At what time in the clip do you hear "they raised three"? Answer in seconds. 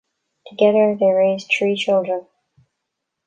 0.99-1.75